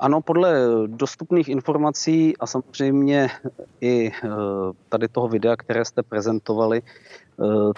Ano, 0.00 0.20
podle 0.20 0.54
dostupných 0.86 1.48
informací 1.48 2.36
a 2.36 2.46
samozřejmě 2.46 3.28
i 3.80 4.12
tady 4.88 5.08
toho 5.08 5.28
videa, 5.28 5.56
které 5.56 5.84
jste 5.84 6.02
prezentovali, 6.02 6.82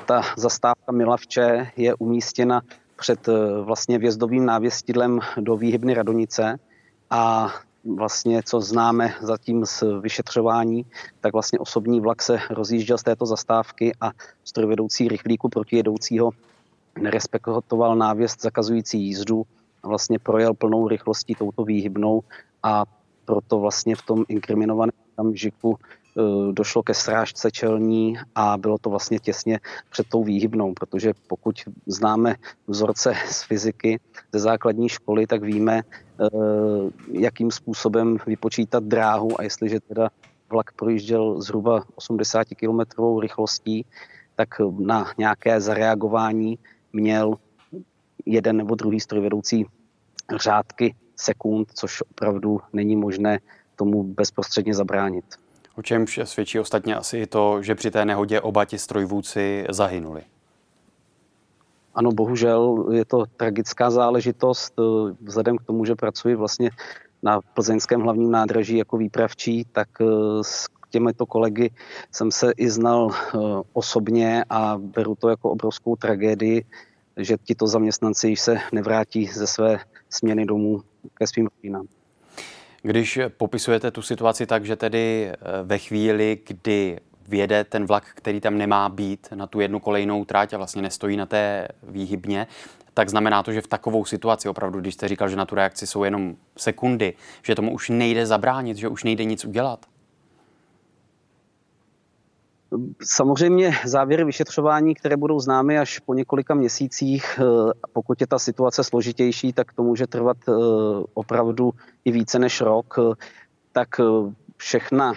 ta 0.06 0.22
zastávka 0.36 0.92
Milavče 0.92 1.70
je 1.76 1.94
umístěna 1.94 2.62
před 2.96 3.28
vlastně 3.62 3.98
vjezdovým 3.98 4.46
návěstidlem 4.46 5.20
do 5.40 5.56
výhybny 5.56 5.94
Radonice. 5.94 6.58
A 7.10 7.50
vlastně, 7.96 8.42
co 8.42 8.60
známe 8.60 9.14
zatím 9.20 9.66
z 9.66 9.82
vyšetřování, 10.00 10.86
tak 11.20 11.32
vlastně 11.32 11.58
osobní 11.58 12.00
vlak 12.00 12.22
se 12.22 12.38
rozjížděl 12.50 12.98
z 12.98 13.02
této 13.02 13.26
zastávky 13.26 13.92
a 14.00 14.10
strojvedoucí 14.44 15.08
rychlíku 15.08 15.48
protijedoucího 15.48 16.30
nerespektoval 17.00 17.96
návěst 17.96 18.42
zakazující 18.42 19.02
jízdu 19.02 19.46
vlastně 19.86 20.18
projel 20.18 20.54
plnou 20.54 20.88
rychlostí 20.88 21.34
touto 21.34 21.64
výhybnou 21.64 22.22
a 22.62 22.84
proto 23.24 23.58
vlastně 23.58 23.96
v 23.96 24.02
tom 24.02 24.24
inkriminovaném 24.28 24.92
okamžiku 25.12 25.76
e, 25.78 26.52
došlo 26.52 26.82
ke 26.82 26.94
srážce 26.94 27.50
čelní 27.50 28.16
a 28.34 28.58
bylo 28.58 28.78
to 28.78 28.90
vlastně 28.90 29.18
těsně 29.18 29.60
před 29.90 30.06
tou 30.08 30.24
výhybnou, 30.24 30.74
protože 30.74 31.12
pokud 31.26 31.54
známe 31.86 32.36
vzorce 32.66 33.14
z 33.30 33.42
fyziky 33.42 34.00
ze 34.32 34.38
základní 34.38 34.88
školy, 34.88 35.26
tak 35.26 35.42
víme, 35.42 35.78
e, 35.78 35.82
jakým 37.12 37.50
způsobem 37.50 38.16
vypočítat 38.26 38.84
dráhu 38.84 39.40
a 39.40 39.42
jestliže 39.42 39.80
teda 39.80 40.08
vlak 40.50 40.72
projížděl 40.72 41.40
zhruba 41.40 41.84
80 41.94 42.46
km 42.60 42.80
rychlostí, 43.20 43.86
tak 44.36 44.48
na 44.78 45.06
nějaké 45.18 45.60
zareagování 45.60 46.58
měl 46.92 47.36
jeden 48.26 48.56
nebo 48.56 48.74
druhý 48.74 49.00
strojvedoucí 49.00 49.66
řádky 50.36 50.94
sekund, 51.16 51.68
což 51.74 52.02
opravdu 52.02 52.60
není 52.72 52.96
možné 52.96 53.38
tomu 53.76 54.02
bezprostředně 54.02 54.74
zabránit. 54.74 55.24
O 55.76 55.82
čem 55.82 56.06
svědčí 56.24 56.58
ostatně 56.58 56.96
asi 56.96 57.18
i 57.18 57.26
to, 57.26 57.62
že 57.62 57.74
při 57.74 57.90
té 57.90 58.04
nehodě 58.04 58.40
oba 58.40 58.64
ti 58.64 58.78
strojvůdci 58.78 59.64
zahynuli. 59.70 60.22
Ano, 61.94 62.12
bohužel 62.12 62.86
je 62.92 63.04
to 63.04 63.24
tragická 63.36 63.90
záležitost. 63.90 64.74
Vzhledem 65.20 65.58
k 65.58 65.64
tomu, 65.64 65.84
že 65.84 65.94
pracuji 65.94 66.34
vlastně 66.34 66.70
na 67.22 67.40
plzeňském 67.54 68.00
hlavním 68.00 68.30
nádraží 68.30 68.76
jako 68.76 68.96
výpravčí, 68.96 69.64
tak 69.72 69.88
eh, 70.00 70.04
s 70.42 70.68
těmito 70.90 71.26
kolegy 71.26 71.70
jsem 72.12 72.30
se 72.30 72.52
i 72.56 72.70
znal 72.70 73.10
eh, 73.10 73.38
osobně 73.72 74.44
a 74.50 74.78
beru 74.78 75.14
to 75.14 75.28
jako 75.28 75.50
obrovskou 75.50 75.96
tragédii, 75.96 76.64
že 77.16 77.36
tito 77.44 77.66
zaměstnanci 77.66 78.28
již 78.28 78.40
se 78.40 78.58
nevrátí 78.72 79.26
ze 79.26 79.46
své 79.46 79.80
směny 80.10 80.46
domů 80.46 80.82
ke 81.14 81.26
svým 81.26 81.48
rodinám. 81.56 81.86
Když 82.82 83.18
popisujete 83.36 83.90
tu 83.90 84.02
situaci 84.02 84.46
tak, 84.46 84.64
že 84.64 84.76
tedy 84.76 85.28
eh, 85.28 85.36
ve 85.62 85.78
chvíli, 85.78 86.38
kdy 86.46 86.98
vjede 87.28 87.64
ten 87.64 87.86
vlak, 87.86 88.04
který 88.14 88.40
tam 88.40 88.58
nemá 88.58 88.88
být 88.88 89.28
na 89.34 89.46
tu 89.46 89.60
jednu 89.60 89.80
kolejnou 89.80 90.24
tráť 90.24 90.52
a 90.52 90.56
vlastně 90.56 90.82
nestojí 90.82 91.16
na 91.16 91.26
té 91.26 91.68
výhybně, 91.82 92.46
tak 92.94 93.08
znamená 93.08 93.42
to, 93.42 93.52
že 93.52 93.60
v 93.60 93.66
takovou 93.66 94.04
situaci 94.04 94.48
opravdu, 94.48 94.80
když 94.80 94.94
jste 94.94 95.08
říkal, 95.08 95.28
že 95.28 95.36
na 95.36 95.44
tu 95.44 95.54
reakci 95.54 95.86
jsou 95.86 96.04
jenom 96.04 96.36
sekundy, 96.56 97.14
že 97.42 97.54
tomu 97.54 97.72
už 97.72 97.88
nejde 97.88 98.26
zabránit, 98.26 98.76
že 98.76 98.88
už 98.88 99.04
nejde 99.04 99.24
nic 99.24 99.44
udělat? 99.44 99.86
Samozřejmě 103.02 103.72
závěry 103.84 104.24
vyšetřování, 104.24 104.94
které 104.94 105.16
budou 105.16 105.40
známy 105.40 105.78
až 105.78 105.98
po 105.98 106.14
několika 106.14 106.54
měsících, 106.54 107.38
eh, 107.38 107.44
pokud 107.92 108.20
je 108.20 108.26
ta 108.26 108.38
situace 108.38 108.84
složitější, 108.84 109.52
tak 109.52 109.72
to 109.72 109.82
může 109.82 110.06
trvat 110.06 110.36
eh, 110.48 110.52
opravdu 111.14 111.70
i 112.04 112.12
více 112.12 112.38
než 112.38 112.60
rok, 112.60 112.94
eh, 112.98 113.14
tak 113.72 113.88
všechna 114.56 115.12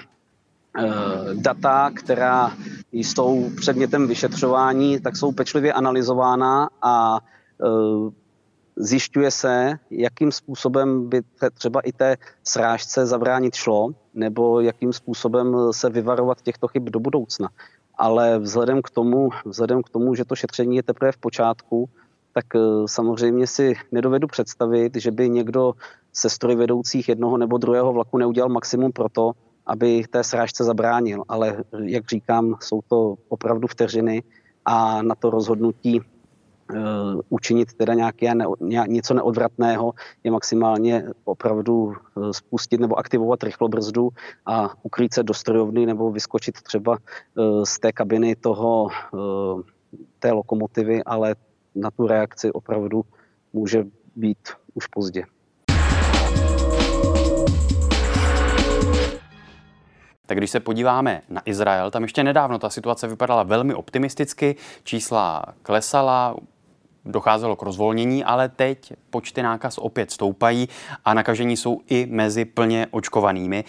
data, 1.34 1.92
která 1.96 2.52
jsou 2.92 3.50
předmětem 3.58 4.08
vyšetřování, 4.08 5.00
tak 5.00 5.18
jsou 5.18 5.32
pečlivě 5.32 5.74
analyzována 5.74 6.70
a 6.82 7.20
zjišťuje 8.76 9.32
se, 9.32 9.74
jakým 9.92 10.32
způsobem 10.32 11.10
by 11.10 11.22
třeba 11.54 11.80
i 11.82 11.92
té 11.92 12.18
srážce 12.44 13.06
zabránit 13.06 13.56
šlo, 13.56 13.90
nebo 14.14 14.62
jakým 14.62 14.94
způsobem 14.94 15.56
se 15.72 15.90
vyvarovat 15.90 16.42
těchto 16.42 16.68
chyb 16.68 16.84
do 16.90 17.00
budoucna. 17.00 17.50
Ale 17.98 18.40
vzhledem 18.40 18.82
k 18.82 18.90
tomu, 18.90 19.30
vzhledem 19.46 19.84
k 19.84 19.90
tomu 19.90 20.16
že 20.16 20.26
to 20.26 20.36
šetření 20.36 20.76
je 20.76 20.84
teprve 20.84 21.12
v 21.12 21.18
počátku, 21.18 21.90
tak 22.34 22.46
eh, 22.56 22.60
samozřejmě 22.86 23.48
si 23.48 23.74
nedovedu 23.92 24.28
představit, 24.28 24.96
že 24.96 25.12
by 25.12 25.30
někdo 25.30 25.74
se 26.14 26.30
strojvedoucích 26.30 27.10
jednoho 27.10 27.38
nebo 27.38 27.58
druhého 27.58 27.94
vlaku 27.94 28.18
neudělal 28.18 28.50
maximum 28.50 28.92
pro 28.92 29.10
to, 29.10 29.32
aby 29.66 30.04
té 30.10 30.24
srážce 30.24 30.64
zabránil. 30.64 31.24
Ale 31.28 31.64
jak 31.84 32.10
říkám, 32.10 32.56
jsou 32.60 32.82
to 32.88 33.16
opravdu 33.30 33.68
vteřiny 33.68 34.24
a 34.66 35.02
na 35.02 35.16
to 35.16 35.30
rozhodnutí 35.30 36.02
učinit 37.30 37.74
teda 37.74 37.94
nějaké, 37.94 38.36
ne, 38.36 38.46
něco 38.88 39.14
neodvratného, 39.14 39.94
je 40.24 40.32
maximálně 40.32 41.06
opravdu 41.24 41.94
eh, 41.94 42.34
spustit 42.34 42.80
nebo 42.80 43.00
aktivovat 43.00 43.44
rychlobrzdu 43.44 44.10
a 44.46 44.70
ukrýt 44.84 45.14
se 45.14 45.24
do 45.24 45.34
strojovny 45.34 45.86
nebo 45.86 46.12
vyskočit 46.12 46.62
třeba 46.62 46.98
eh, 46.98 47.66
z 47.66 47.80
té 47.80 47.92
kabiny 47.92 48.36
toho, 48.36 48.90
té 50.20 50.32
lokomotivy, 50.32 51.04
ale 51.04 51.36
na 51.76 51.92
tu 51.92 52.08
reakci 52.08 52.52
opravdu 52.52 53.06
může 53.54 53.86
být 54.16 54.50
už 54.74 54.88
pozdě. 54.88 55.24
Tak 60.26 60.38
když 60.38 60.52
se 60.52 60.60
podíváme 60.60 61.22
na 61.30 61.42
Izrael, 61.46 61.92
tam 61.92 62.04
ještě 62.04 62.24
nedávno 62.24 62.60
ta 62.60 62.70
situace 62.70 63.08
vypadala 63.08 63.44
velmi 63.44 63.74
optimisticky, 63.74 64.56
čísla 64.84 65.44
klesala, 65.62 66.36
docházelo 67.06 67.56
k 67.56 67.62
rozvolnění, 67.62 68.24
ale 68.24 68.50
teď 68.50 68.94
počty 69.10 69.44
nákaz 69.44 69.78
opět 69.78 70.12
stoupají 70.12 70.70
a 71.06 71.14
nakažení 71.14 71.58
jsou 71.58 71.82
i 71.90 72.08
mezi 72.10 72.46
plně 72.46 72.88
očkovanými. 72.92 73.64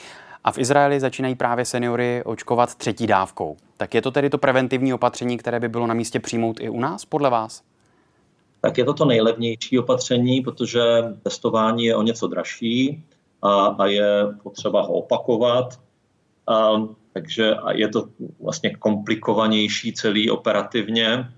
A 0.44 0.52
v 0.52 0.58
Izraeli 0.58 1.00
začínají 1.00 1.34
právě 1.34 1.64
seniory 1.64 2.22
očkovat 2.24 2.74
třetí 2.74 3.06
dávkou. 3.06 3.56
Tak 3.76 3.94
je 3.94 4.02
to 4.02 4.10
tedy 4.10 4.30
to 4.30 4.38
preventivní 4.38 4.94
opatření, 4.94 5.36
které 5.36 5.60
by 5.60 5.68
bylo 5.68 5.86
na 5.86 5.94
místě 5.94 6.20
přijmout 6.20 6.60
i 6.60 6.68
u 6.68 6.80
nás, 6.80 7.04
podle 7.04 7.30
vás? 7.30 7.62
Tak 8.60 8.78
je 8.78 8.84
to 8.84 8.94
to 8.94 9.04
nejlevnější 9.04 9.78
opatření, 9.78 10.40
protože 10.40 10.80
testování 11.22 11.84
je 11.84 11.96
o 11.96 12.02
něco 12.02 12.26
dražší 12.26 13.04
a, 13.42 13.66
a 13.66 13.86
je 13.86 14.26
potřeba 14.42 14.82
ho 14.82 14.92
opakovat. 14.92 15.80
A, 16.46 16.70
takže 17.12 17.54
je 17.72 17.88
to 17.88 18.08
vlastně 18.40 18.74
komplikovanější 18.74 19.92
celý 19.92 20.30
operativně. 20.30 21.28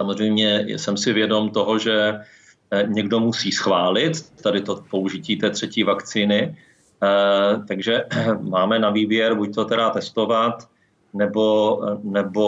Samozřejmě 0.00 0.64
jsem 0.68 0.96
si 0.96 1.12
vědom 1.12 1.50
toho, 1.50 1.78
že 1.78 2.24
eh, 2.70 2.84
někdo 2.88 3.20
musí 3.20 3.52
schválit 3.52 4.32
tady 4.42 4.60
to 4.60 4.84
použití 4.90 5.36
té 5.36 5.50
třetí 5.50 5.84
vakcíny, 5.84 6.56
eh, 7.04 7.60
takže 7.68 8.04
máme 8.40 8.78
na 8.78 8.90
výběr 8.90 9.34
buď 9.34 9.54
to 9.54 9.64
teda 9.64 9.90
testovat, 9.90 10.68
nebo, 11.12 11.80
nebo 12.02 12.46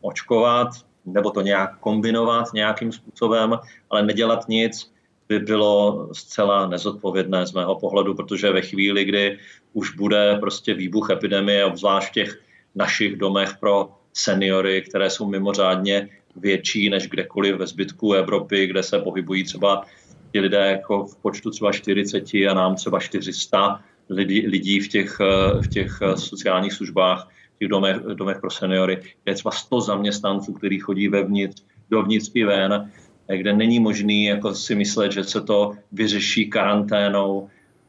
očkovat, 0.00 0.68
nebo 1.04 1.30
to 1.30 1.40
nějak 1.40 1.80
kombinovat 1.80 2.52
nějakým 2.52 2.92
způsobem, 2.92 3.56
ale 3.90 4.02
nedělat 4.02 4.48
nic 4.48 4.92
by 5.28 5.38
bylo 5.38 6.08
zcela 6.12 6.68
nezodpovědné 6.68 7.46
z 7.46 7.52
mého 7.52 7.80
pohledu, 7.80 8.14
protože 8.14 8.52
ve 8.52 8.60
chvíli, 8.60 9.04
kdy 9.04 9.38
už 9.72 9.96
bude 9.96 10.36
prostě 10.40 10.74
výbuch 10.74 11.10
epidemie, 11.10 11.64
obzvlášť 11.64 12.08
v 12.08 12.12
těch 12.12 12.30
našich 12.74 13.16
domech 13.16 13.56
pro 13.60 13.88
seniory, 14.12 14.82
které 14.82 15.10
jsou 15.10 15.28
mimořádně 15.28 16.08
větší 16.36 16.90
než 16.90 17.08
kdekoliv 17.08 17.56
ve 17.56 17.66
zbytku 17.66 18.12
Evropy, 18.12 18.66
kde 18.66 18.82
se 18.82 18.98
pohybují 18.98 19.44
třeba 19.44 19.84
ti 20.32 20.40
lidé 20.40 20.58
jako 20.58 21.04
v 21.06 21.16
počtu 21.16 21.50
třeba 21.50 21.72
40 21.72 22.24
a 22.34 22.54
nám 22.54 22.74
třeba 22.74 23.00
400 23.00 23.80
lidí, 24.10 24.46
lidí 24.46 24.80
v, 24.80 24.88
těch, 24.88 25.18
v 25.64 25.68
těch 25.68 25.98
sociálních 26.14 26.72
službách, 26.72 27.28
v 27.54 27.58
těch 27.58 27.68
domech, 27.68 27.96
domech 27.96 28.40
pro 28.40 28.50
seniory, 28.50 28.96
kde 28.96 29.32
je 29.32 29.34
třeba 29.34 29.50
100 29.50 29.80
zaměstnanců, 29.80 30.52
kteří 30.52 30.78
chodí 30.78 31.08
vevnitř, 31.08 31.62
dovnitř 31.90 32.30
i 32.34 32.44
ven, 32.44 32.90
kde 33.36 33.52
není 33.52 33.80
možný 33.80 34.24
jako 34.24 34.54
si 34.54 34.74
myslet, 34.74 35.12
že 35.12 35.24
se 35.24 35.40
to 35.40 35.72
vyřeší 35.92 36.50
karanténou, 36.50 37.48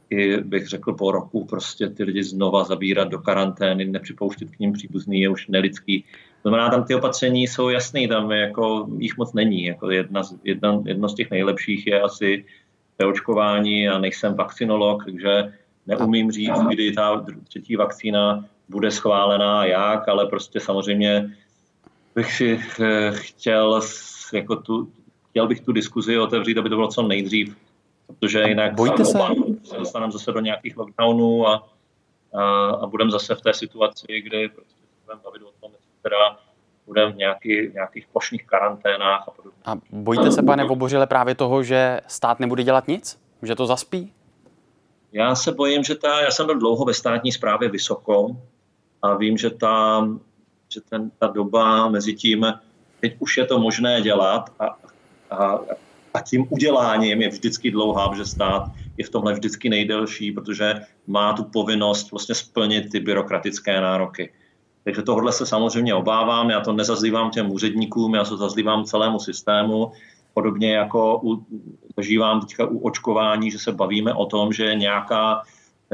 i 0.09 0.37
bych 0.37 0.67
řekl 0.67 0.93
po 0.93 1.11
roku 1.11 1.45
prostě 1.45 1.89
ty 1.89 2.03
lidi 2.03 2.23
znova 2.23 2.63
zabírat 2.63 3.07
do 3.07 3.19
karantény, 3.19 3.85
nepřipouštět 3.85 4.51
k 4.51 4.59
ním 4.59 4.73
příbuzný 4.73 5.21
je 5.21 5.29
už 5.29 5.47
nelidský. 5.47 6.05
To 6.45 6.49
znamená, 6.49 6.69
tam 6.69 6.83
ty 6.83 6.95
opatření 6.95 7.47
jsou 7.47 7.69
jasné, 7.69 8.07
tam 8.07 8.31
jako 8.31 8.87
jich 8.97 9.17
moc 9.17 9.33
není. 9.33 9.63
Jako 9.63 9.91
jedna, 9.91 10.21
jedna, 10.43 10.81
jedno 10.85 11.09
z 11.09 11.15
těch 11.15 11.31
nejlepších 11.31 11.87
je 11.87 12.01
asi 12.01 12.45
očkování 13.07 13.89
a 13.89 13.99
nejsem 13.99 14.33
vakcinolog, 14.33 15.05
takže 15.05 15.53
neumím 15.87 16.31
říct, 16.31 16.59
kdy 16.69 16.91
ta 16.91 17.25
třetí 17.43 17.75
vakcína 17.75 18.45
bude 18.69 18.91
schválená 18.91 19.65
jak, 19.65 20.07
ale 20.07 20.25
prostě 20.25 20.59
samozřejmě 20.59 21.35
bych 22.15 22.33
si 22.33 22.59
eh, 22.81 23.11
chtěl 23.11 23.81
jako 24.33 24.55
tu, 24.55 24.91
chtěl 25.29 25.47
bych 25.47 25.61
tu 25.61 25.71
diskuzi 25.71 26.19
otevřít, 26.19 26.57
aby 26.57 26.69
to 26.69 26.75
bylo 26.75 26.87
co 26.87 27.01
nejdřív, 27.01 27.57
protože 28.07 28.43
jinak 28.47 28.75
Bojíte 28.75 29.05
se? 29.05 29.17
se 29.63 29.77
dostaneme 29.77 30.11
zase 30.11 30.31
do 30.31 30.39
nějakých 30.39 30.77
lockdownů 30.77 31.47
a, 31.47 31.67
a, 32.33 32.69
a 32.69 32.87
budeme 32.87 33.11
zase 33.11 33.35
v 33.35 33.41
té 33.41 33.53
situaci, 33.53 34.21
kdy 34.21 34.49
prostě 34.49 34.75
budeme 35.05 35.21
bavit 35.23 35.41
o 35.41 35.51
tom, 35.61 35.71
teda 36.05 36.37
budeme 36.85 37.11
v 37.11 37.15
nějaký, 37.15 37.71
nějakých 37.73 38.07
plošných 38.07 38.45
karanténách 38.45 39.23
a 39.27 39.31
podobně. 39.31 39.59
A 39.65 39.75
bojíte 39.89 40.31
se, 40.31 40.43
pane 40.43 40.63
Vobořile, 40.63 41.07
právě 41.07 41.35
toho, 41.35 41.63
že 41.63 42.01
stát 42.07 42.39
nebude 42.39 42.63
dělat 42.63 42.87
nic? 42.87 43.19
Že 43.41 43.55
to 43.55 43.65
zaspí? 43.65 44.13
Já 45.11 45.35
se 45.35 45.51
bojím, 45.51 45.83
že 45.83 45.95
ta, 45.95 46.21
já 46.21 46.31
jsem 46.31 46.45
byl 46.45 46.59
dlouho 46.59 46.85
ve 46.85 46.93
státní 46.93 47.31
správě 47.31 47.69
vysoko 47.69 48.37
a 49.01 49.15
vím, 49.15 49.37
že 49.37 49.49
ta, 49.49 50.07
že 50.73 50.81
ten, 50.89 51.11
ta 51.19 51.27
doba 51.27 51.89
mezi 51.89 52.13
tím, 52.13 52.53
teď 52.99 53.15
už 53.19 53.37
je 53.37 53.45
to 53.45 53.59
možné 53.59 54.01
dělat 54.01 54.49
a, 54.59 54.77
a, 55.31 55.59
a 56.13 56.21
tím 56.21 56.47
uděláním 56.49 57.21
je 57.21 57.29
vždycky 57.29 57.71
dlouhá, 57.71 58.09
protože 58.09 58.25
stát 58.25 58.63
je 58.97 59.05
v 59.05 59.09
tomhle 59.09 59.33
vždycky 59.33 59.69
nejdelší, 59.69 60.31
protože 60.31 60.81
má 61.07 61.33
tu 61.33 61.43
povinnost 61.43 62.11
vlastně 62.11 62.35
splnit 62.35 62.91
ty 62.91 62.99
byrokratické 62.99 63.81
nároky. 63.81 64.33
Takže 64.85 65.01
tohle 65.01 65.31
se 65.31 65.45
samozřejmě 65.45 65.95
obávám, 65.95 66.49
já 66.49 66.61
to 66.61 66.73
nezazlívám 66.73 67.31
těm 67.31 67.51
úředníkům, 67.51 68.15
já 68.15 68.23
to 68.23 68.37
zazlívám 68.37 68.83
celému 68.83 69.19
systému, 69.19 69.91
podobně 70.33 70.75
jako 70.75 71.19
u, 71.23 71.45
zažívám 71.97 72.41
teďka 72.41 72.65
u 72.65 72.77
očkování, 72.77 73.51
že 73.51 73.59
se 73.59 73.71
bavíme 73.71 74.13
o 74.13 74.25
tom, 74.25 74.53
že 74.53 74.75
nějaká 74.75 75.41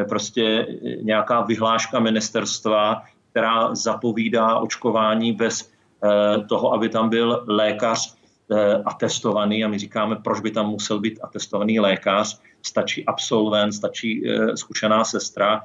prostě 0.09 0.67
nějaká 1.01 1.41
vyhláška 1.41 1.99
ministerstva, 1.99 3.03
která 3.31 3.75
zapovídá 3.75 4.59
očkování 4.59 5.33
bez 5.33 5.71
eh, 6.03 6.43
toho, 6.49 6.73
aby 6.73 6.89
tam 6.89 7.09
byl 7.09 7.43
lékař 7.47 8.15
eh, 8.51 8.83
atestovaný 8.85 9.63
a 9.63 9.67
my 9.67 9.79
říkáme, 9.79 10.15
proč 10.15 10.39
by 10.39 10.51
tam 10.51 10.69
musel 10.69 10.99
být 10.99 11.19
atestovaný 11.23 11.79
lékař, 11.79 12.39
stačí 12.61 13.05
absolvent, 13.05 13.73
stačí 13.73 14.27
eh, 14.27 14.57
zkušená 14.57 15.03
sestra, 15.03 15.63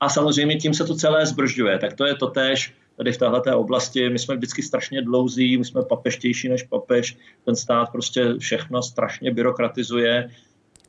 a 0.00 0.08
samozřejmě 0.08 0.56
tím 0.56 0.74
se 0.74 0.84
to 0.84 0.94
celé 0.94 1.26
zbržďuje. 1.26 1.78
Tak 1.78 1.94
to 1.94 2.06
je 2.06 2.14
totéž 2.14 2.74
tady 2.96 3.12
v 3.12 3.18
této 3.18 3.60
oblasti. 3.60 4.10
My 4.10 4.18
jsme 4.18 4.36
vždycky 4.36 4.62
strašně 4.62 5.02
dlouzí, 5.02 5.58
my 5.58 5.64
jsme 5.64 5.82
papeštější 5.82 6.48
než 6.48 6.62
papež. 6.62 7.16
Ten 7.44 7.56
stát 7.56 7.92
prostě 7.92 8.34
všechno 8.38 8.82
strašně 8.82 9.30
byrokratizuje, 9.30 10.30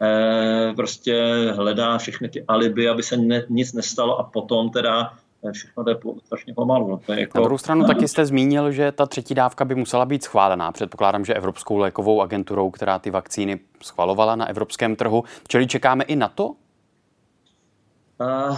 eh, 0.01 0.73
prostě 0.75 1.23
hledá 1.55 1.97
všechny 1.97 2.29
ty 2.29 2.43
aliby, 2.47 2.89
aby 2.89 3.03
se 3.03 3.17
ne, 3.17 3.43
nic 3.49 3.73
nestalo 3.73 4.19
a 4.19 4.23
potom 4.23 4.69
teda 4.69 5.13
eh, 5.43 5.51
všechno 5.51 5.83
jde 5.83 5.95
strašně 6.25 6.53
pomalu. 6.53 6.89
No 6.89 6.97
to 6.97 7.13
je 7.13 7.19
jako... 7.19 7.37
Na 7.37 7.43
druhou 7.43 7.57
stranu 7.57 7.85
taky 7.85 8.07
jste 8.07 8.25
zmínil, 8.25 8.71
že 8.71 8.91
ta 8.91 9.05
třetí 9.05 9.35
dávka 9.35 9.65
by 9.65 9.75
musela 9.75 10.05
být 10.05 10.23
schválená. 10.23 10.71
Předpokládám, 10.71 11.25
že 11.25 11.33
Evropskou 11.33 11.77
lékovou 11.77 12.21
agenturou, 12.21 12.71
která 12.71 12.99
ty 12.99 13.11
vakcíny 13.11 13.59
schvalovala 13.83 14.35
na 14.35 14.49
evropském 14.49 14.95
trhu. 14.95 15.23
Čili 15.47 15.67
čekáme 15.67 16.03
i 16.03 16.15
na 16.15 16.27
to? 16.27 16.55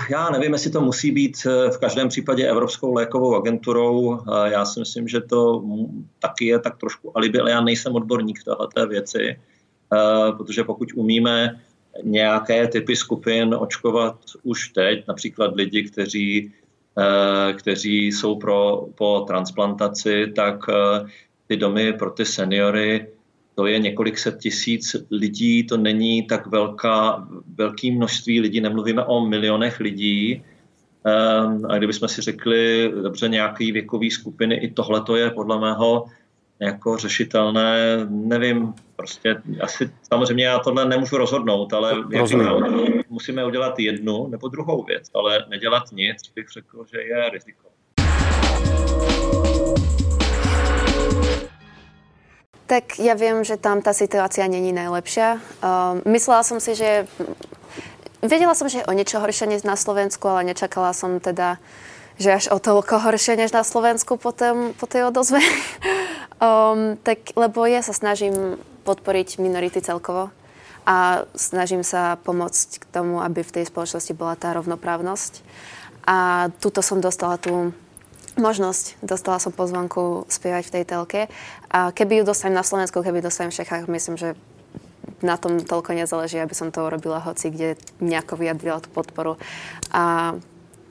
Já 0.09 0.29
nevím, 0.29 0.53
jestli 0.53 0.71
to 0.71 0.81
musí 0.81 1.11
být 1.11 1.37
eh, 1.45 1.71
v 1.71 1.77
každém 1.77 2.09
případě 2.09 2.49
Evropskou 2.49 2.93
lékovou 2.93 3.35
agenturou. 3.35 4.19
Já 4.45 4.65
si 4.65 4.79
myslím, 4.79 5.07
že 5.07 5.21
to 5.21 5.63
taky 6.19 6.45
je 6.45 6.59
tak 6.59 6.77
trošku 6.77 7.17
alibi, 7.17 7.39
ale 7.39 7.51
já 7.51 7.61
nejsem 7.61 7.95
odborník 7.95 8.39
v 8.39 8.43
této 8.43 8.87
věci, 8.87 9.19
eh, 9.29 10.31
protože 10.37 10.63
pokud 10.63 10.89
umíme 10.95 11.61
nějaké 12.03 12.67
typy 12.67 12.95
skupin 12.95 13.55
očkovat 13.59 14.15
už 14.43 14.69
teď, 14.69 15.07
například 15.07 15.55
lidi, 15.55 15.83
kteří, 15.83 16.51
eh, 16.97 17.53
kteří 17.53 18.07
jsou 18.07 18.35
pro, 18.35 18.85
po 18.95 19.23
transplantaci, 19.27 20.33
tak 20.35 20.65
ty 21.47 21.57
domy 21.57 21.93
pro 21.93 22.11
ty 22.11 22.25
seniory 22.25 23.07
to 23.56 23.65
je 23.65 23.80
několik 23.80 24.18
set 24.18 24.38
tisíc 24.39 24.95
lidí, 25.12 25.63
to 25.63 25.77
není 25.77 26.27
tak 26.27 26.48
velká, 26.48 27.27
velké 27.56 27.92
množství 27.92 28.42
lidí, 28.42 28.62
nemluvíme 28.62 29.03
o 29.03 29.25
milionech 29.25 29.80
lidí. 29.80 30.44
Ehm, 31.06 31.65
a 31.69 31.77
kdybychom 31.77 32.07
si 32.07 32.21
řekli, 32.21 32.92
dobře, 33.03 33.30
nějaký 33.30 33.71
věkový 33.71 34.12
skupiny, 34.12 34.56
i 34.56 34.71
tohle 34.71 35.01
to 35.01 35.15
je 35.15 35.30
podle 35.30 35.59
mého 35.59 36.06
jako 36.59 36.98
řešitelné, 36.98 37.98
nevím, 38.09 38.74
prostě 38.95 39.42
asi 39.62 39.92
samozřejmě 40.03 40.45
já 40.45 40.59
tohle 40.59 40.86
nemůžu 40.86 41.18
rozhodnout, 41.18 41.74
ale 41.74 41.94
jako, 42.12 42.59
musíme 43.09 43.45
udělat 43.45 43.80
jednu 43.80 44.27
nebo 44.27 44.48
druhou 44.48 44.83
věc, 44.83 45.09
ale 45.13 45.45
nedělat 45.50 45.83
nic, 45.92 46.18
bych 46.36 46.50
řekl, 46.50 46.86
že 46.92 47.01
je 47.01 47.30
riziko. 47.30 47.68
Tak 52.71 53.03
ja 53.03 53.19
viem, 53.19 53.44
že 53.44 53.59
tam 53.59 53.83
tá 53.83 53.91
situácia 53.91 54.47
není 54.47 54.71
najlepšia. 54.71 55.44
Uh, 55.59 56.00
myslela 56.07 56.39
som 56.39 56.63
si, 56.63 56.71
že... 56.71 57.03
Vedela 58.23 58.56
som, 58.56 58.71
že 58.71 58.79
je 58.79 58.88
o 58.88 58.95
niečo 58.95 59.19
horšie 59.19 59.44
než 59.44 59.68
na 59.68 59.75
Slovensku, 59.75 60.23
ale 60.31 60.47
nečakala 60.47 60.95
som 60.95 61.19
teda, 61.19 61.59
že 62.15 62.31
až 62.31 62.45
o 62.47 62.63
toľko 62.63 63.03
horšie 63.03 63.35
než 63.35 63.51
na 63.51 63.68
Slovensku 63.68 64.15
po, 64.15 64.31
tém, 64.31 64.71
po 64.79 64.88
tej 64.88 65.12
odozve. 65.12 65.44
um, 66.39 66.95
tak, 67.07 67.35
lebo 67.35 67.68
ja 67.68 67.83
sa 67.83 67.91
snažím 67.91 68.56
podporiť 68.88 69.44
minority 69.44 69.83
celkovo 69.83 70.31
a 70.88 71.27
snažím 71.35 71.83
sa 71.83 72.24
pomôcť 72.24 72.79
k 72.79 72.85
tomu, 72.88 73.19
aby 73.19 73.44
v 73.44 73.51
tej 73.51 73.67
spoločnosti 73.67 74.15
bola 74.15 74.39
tá 74.39 74.56
rovnoprávnosť. 74.56 75.44
A 76.07 76.47
tuto 76.63 76.79
som 76.79 77.03
dostala 77.03 77.35
tú 77.35 77.75
možnosť. 78.37 79.01
Dostala 79.03 79.39
som 79.39 79.51
pozvanku 79.51 80.27
spievať 80.31 80.63
v 80.67 80.73
tej 80.79 80.83
telke. 80.87 81.21
A 81.71 81.91
keby 81.91 82.21
ju 82.21 82.23
dostanem 82.27 82.59
na 82.59 82.65
Slovensku, 82.65 83.03
keby 83.03 83.23
dostanem 83.23 83.51
v 83.51 83.59
Čechách, 83.63 83.89
myslím, 83.91 84.15
že 84.15 84.35
na 85.21 85.37
tom 85.37 85.61
toľko 85.61 85.93
nezáleží, 85.93 86.41
aby 86.41 86.57
som 86.57 86.73
to 86.73 86.81
urobila 86.81 87.21
hoci, 87.21 87.53
kde 87.53 87.77
nejako 88.01 88.41
vyjadrila 88.41 88.81
tú 88.81 88.89
podporu. 88.89 89.37
A 89.93 90.33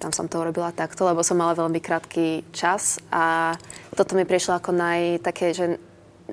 tam 0.00 0.10
som 0.16 0.30
to 0.30 0.40
urobila 0.40 0.72
takto, 0.72 1.04
lebo 1.04 1.20
som 1.20 1.36
mala 1.36 1.52
veľmi 1.52 1.76
krátky 1.76 2.48
čas 2.56 2.96
a 3.12 3.52
toto 3.92 4.16
mi 4.16 4.24
prišlo 4.24 4.56
ako 4.56 4.72
naj, 4.72 5.20
také, 5.20 5.52
že 5.52 5.76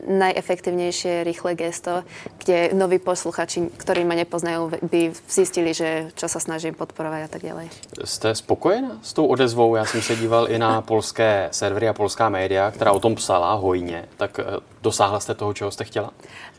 najefektívnejšie 0.07 1.23
rýchle 1.23 1.55
gesto, 1.55 2.03
kde 2.37 2.69
noví 2.73 2.99
posluchači, 2.99 3.73
ktorí 3.77 4.05
ma 4.05 4.13
nepoznajú, 4.13 4.77
by 4.85 5.11
zjistili, 5.29 5.73
že 5.73 6.13
čo 6.13 6.27
sa 6.29 6.37
snažím 6.37 6.77
podporovať 6.77 7.21
a 7.25 7.29
tak 7.29 7.41
ďalej. 7.41 7.67
Jste 8.03 8.35
spokojená 8.35 8.99
s 9.01 9.13
tou 9.13 9.25
odezvou? 9.25 9.75
Já 9.75 9.85
jsem 9.85 10.01
se 10.01 10.15
díval 10.15 10.47
i 10.49 10.59
na 10.59 10.81
polské 10.81 11.49
servery 11.51 11.89
a 11.89 11.93
polská 11.93 12.29
média, 12.29 12.71
která 12.71 12.91
o 12.91 12.99
tom 12.99 13.15
psala 13.15 13.53
hojně. 13.53 14.05
Tak 14.17 14.39
eh, 14.39 14.43
dosáhla 14.81 15.19
jste 15.19 15.35
toho, 15.35 15.53
čeho 15.53 15.71
jste 15.71 15.83
chtěla? 15.83 16.11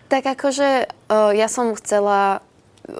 Tak 0.08 0.26
akože 0.26 0.88
eh, 0.88 1.30
ja 1.36 1.48
som 1.52 1.76
chcela 1.76 2.40
eh, 2.88 2.94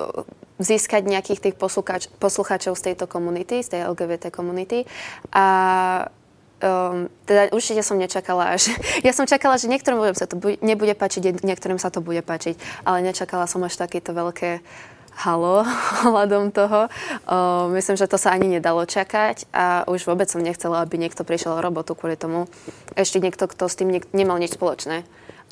získať 0.59 1.07
nejakých 1.07 1.41
tých 1.41 1.57
posluchač, 1.57 2.11
posluchačov 2.19 2.75
z 2.75 2.93
tejto 2.93 3.07
komunity, 3.07 3.63
z 3.63 3.69
tej 3.69 3.81
LGBT 3.95 4.35
komunity. 4.35 4.85
A 5.33 5.47
Um, 6.59 7.07
teda 7.23 7.55
určite 7.55 7.87
som 7.87 7.95
nečakala, 7.95 8.55
že... 8.63 8.75
Ja 9.07 9.15
som 9.15 9.31
čakala, 9.31 9.59
že 9.59 9.71
niektorým 9.71 10.03
sa 10.19 10.27
to 10.27 10.35
bude, 10.35 10.59
nebude 10.59 10.95
páčiť, 10.99 11.43
niektorým 11.47 11.79
sa 11.79 11.91
to 11.95 12.03
bude 12.03 12.19
páčiť, 12.27 12.59
ale 12.83 13.07
nečakala 13.07 13.47
som 13.47 13.63
až 13.63 13.79
takéto 13.79 14.11
veľké 14.11 14.59
halo 15.19 15.67
hľadom 16.07 16.55
toho. 16.55 16.87
Um, 17.27 17.75
myslím, 17.75 17.99
že 17.99 18.11
to 18.11 18.19
sa 18.19 18.35
ani 18.35 18.59
nedalo 18.59 18.87
čakať 18.87 19.51
a 19.51 19.87
už 19.91 20.07
vôbec 20.07 20.31
som 20.31 20.43
nechcela, 20.43 20.83
aby 20.83 20.99
niekto 20.99 21.27
prišiel 21.27 21.63
robotu 21.63 21.99
kvôli 21.99 22.15
tomu. 22.15 22.47
Ešte 22.95 23.19
niekto, 23.19 23.51
kto 23.51 23.67
s 23.67 23.79
tým 23.79 23.91
ne- 23.91 24.11
nemal 24.15 24.39
nič 24.39 24.55
spoločné. 24.55 25.03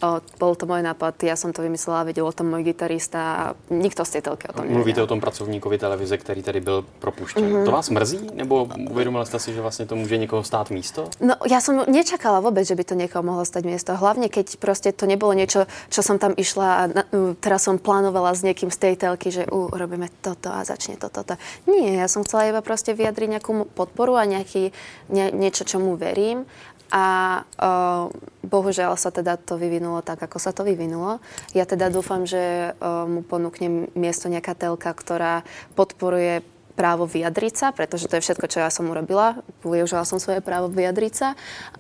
O, 0.05 0.21
bol 0.37 0.53
to 0.53 0.69
môj 0.69 0.85
nápad, 0.85 1.25
ja 1.25 1.41
som 1.41 1.57
to 1.57 1.65
vymyslela, 1.65 2.05
vedel 2.05 2.29
o 2.29 2.33
tom 2.33 2.53
můj 2.53 2.69
gitarista 2.69 3.21
a 3.33 3.45
nikto 3.73 4.05
z 4.05 4.11
té 4.11 4.21
telky 4.23 4.49
o 4.49 4.53
tom 4.53 4.69
Mluvíte 4.69 5.03
o 5.03 5.07
tom 5.07 5.21
pracovníkovi 5.21 5.79
televize, 5.79 6.19
který 6.19 6.43
tady 6.43 6.61
byl 6.61 6.85
propuštěn. 6.99 7.45
Mm-hmm. 7.45 7.65
To 7.65 7.71
vás 7.71 7.91
mrzí? 7.91 8.21
Nebo 8.35 8.69
uvědomila 8.91 9.25
jste 9.25 9.39
si, 9.39 9.55
že 9.55 9.61
vlastně 9.61 9.87
to 9.87 9.97
může 9.97 10.17
někoho 10.17 10.45
stát 10.45 10.71
místo? 10.71 11.09
No, 11.21 11.35
ja 11.49 11.65
som 11.65 11.89
nečakala 11.89 12.45
vôbec, 12.45 12.69
že 12.69 12.77
by 12.77 12.85
to 12.85 12.95
někoho 12.95 13.23
mohlo 13.25 13.45
stať 13.49 13.65
miesto. 13.65 13.97
Hlavne, 13.97 14.29
keď 14.29 14.57
prostě 14.57 14.93
to 14.93 15.07
nebolo 15.09 15.33
niečo, 15.33 15.65
čo 15.89 16.03
som 16.05 16.21
tam 16.21 16.37
išla 16.37 16.69
a 16.77 16.83
na, 16.87 17.03
teraz 17.41 17.65
som 17.65 17.81
plánovala 17.81 18.37
s 18.37 18.45
niekým 18.45 18.69
z 18.69 18.77
tej 18.77 18.95
telky, 19.01 19.33
že 19.33 19.49
uh, 19.49 19.73
robíme 19.73 20.13
toto 20.21 20.53
a 20.53 20.61
začne 20.65 21.01
toto. 21.01 21.25
To. 21.25 21.41
Nie, 21.73 22.05
ja 22.05 22.09
som 22.09 22.21
chcela 22.21 22.53
iba 22.53 22.61
prostě 22.61 22.93
vyjadriť 22.93 23.29
nejakú 23.41 23.65
podporu 23.73 24.21
a 24.21 24.29
nejaký, 24.29 24.77
nie, 25.09 25.27
niečo, 25.33 25.65
čomu 25.65 25.97
verím 25.97 26.45
a 26.91 27.43
uh, 27.43 28.07
bohužiaľ 28.47 28.95
sa 28.95 29.11
teda 29.11 29.35
to 29.35 29.59
vyvinulo 29.59 30.07
tak, 30.07 30.23
ako 30.23 30.39
sa 30.39 30.55
to 30.55 30.63
vyvinulo. 30.63 31.19
Ja 31.51 31.67
teda 31.67 31.91
dúfam, 31.91 32.23
že 32.23 32.75
uh, 32.79 33.05
mu 33.11 33.27
ponúknem 33.27 33.91
miesto 33.99 34.31
nejaká 34.31 34.55
telka, 34.55 34.95
ktorá 34.95 35.43
podporuje 35.75 36.47
právo 36.77 37.09
vyjadriť 37.09 37.55
sa, 37.57 37.69
pretože 37.73 38.07
to 38.07 38.21
je 38.21 38.25
všetko, 38.29 38.47
čo 38.47 38.63
ja 38.63 38.71
som 38.71 38.87
urobila. 38.87 39.41
Využila 39.65 40.07
som 40.07 40.21
svoje 40.21 40.45
právo 40.45 40.71
vyjadriť 40.71 41.13
sa. 41.17 41.29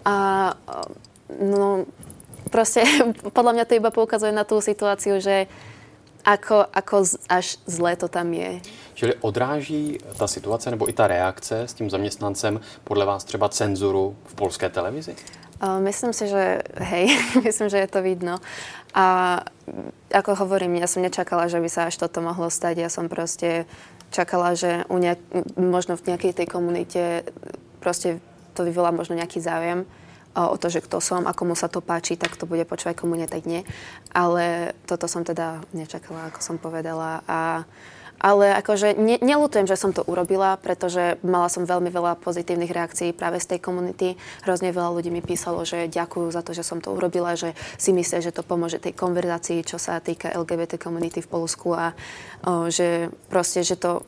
A 0.03 0.15
uh, 0.57 0.89
no, 1.39 1.87
proste 2.51 2.83
podľa 3.37 3.53
mňa 3.63 3.65
to 3.69 3.79
iba 3.79 3.95
poukazuje 3.95 4.35
na 4.35 4.43
tú 4.43 4.59
situáciu, 4.59 5.23
že 5.23 5.47
ako, 6.27 6.67
ako 6.75 6.97
až 7.31 7.63
zlé 7.71 7.97
to 7.97 8.11
tam 8.11 8.35
je. 8.35 8.61
Čili 8.95 9.15
odráží 9.21 9.99
ta 10.19 10.27
situace 10.27 10.71
nebo 10.71 10.89
i 10.89 10.93
ta 10.93 11.07
reakce 11.07 11.63
s 11.63 11.75
tím 11.75 11.91
zaměstnancem 11.91 12.61
podle 12.85 13.05
vás 13.05 13.25
třeba 13.25 13.49
cenzuru 13.49 14.17
v 14.25 14.35
polské 14.35 14.69
televizi? 14.69 15.15
myslím 15.79 16.13
si, 16.13 16.29
že 16.29 16.63
hej, 16.77 17.17
myslím, 17.45 17.69
že 17.69 17.79
je 17.79 17.87
to 17.89 18.03
vidno. 18.03 18.37
A 18.95 19.41
ako 20.13 20.35
hovorím, 20.35 20.77
ja 20.81 20.89
som 20.89 21.05
nečakala, 21.05 21.49
že 21.49 21.61
by 21.61 21.69
sa 21.69 21.89
až 21.89 21.97
toto 21.97 22.21
mohlo 22.21 22.53
stať. 22.53 22.81
Ja 22.81 22.91
som 22.93 23.09
proste 23.09 23.65
čakala, 24.13 24.57
že 24.57 24.85
u 24.89 24.97
nejak, 24.97 25.21
možno 25.57 25.97
v 25.97 26.13
nejakej 26.13 26.33
tej 26.33 26.47
komunite 26.49 27.03
proste 27.81 28.21
to 28.57 28.65
vyvolá 28.65 28.93
možno 28.93 29.17
nejaký 29.17 29.41
záujem 29.41 29.85
o 30.37 30.57
to, 30.61 30.69
že 30.69 30.85
kto 30.85 31.01
som 31.01 31.25
a 31.25 31.33
komu 31.33 31.57
sa 31.57 31.73
to 31.73 31.81
páči, 31.81 32.21
tak 32.21 32.37
to 32.37 32.45
bude 32.45 32.69
počúvať, 32.69 32.93
komu 32.93 33.17
nie, 33.17 33.25
tak 33.25 33.49
nie. 33.49 33.65
Ale 34.13 34.77
toto 34.85 35.09
som 35.09 35.25
teda 35.25 35.65
nečakala, 35.73 36.29
ako 36.29 36.41
som 36.45 36.57
povedala. 36.61 37.25
A 37.25 37.65
ale 38.17 38.57
akože 38.57 38.97
ne, 38.97 39.21
nelutujem, 39.21 39.69
že 39.69 39.77
som 39.77 39.93
to 39.93 40.01
urobila, 40.09 40.57
pretože 40.57 41.21
mala 41.21 41.53
som 41.53 41.69
veľmi 41.69 41.93
veľa 41.93 42.17
pozitívnych 42.25 42.73
reakcií 42.73 43.13
práve 43.13 43.37
z 43.41 43.57
tej 43.57 43.61
komunity. 43.61 44.17
Hrozne 44.49 44.73
veľa 44.73 44.91
ľudí 44.97 45.13
mi 45.13 45.21
písalo, 45.21 45.61
že 45.69 45.89
ďakujú 45.93 46.33
za 46.33 46.41
to, 46.41 46.57
že 46.57 46.65
som 46.65 46.81
to 46.81 46.97
urobila, 46.97 47.37
že 47.37 47.53
si 47.77 47.93
myslia, 47.93 48.25
že 48.25 48.33
to 48.33 48.41
pomôže 48.41 48.81
tej 48.81 48.97
konverzácii, 48.97 49.69
čo 49.69 49.77
sa 49.77 50.01
týka 50.01 50.33
LGBT 50.33 50.81
komunity 50.81 51.21
v 51.21 51.29
Polsku 51.29 51.77
a 51.77 51.93
o, 52.41 52.73
že 52.73 53.13
proste, 53.29 53.61
že 53.61 53.77
to 53.77 54.01